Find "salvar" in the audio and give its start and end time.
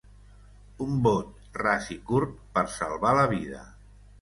2.81-3.17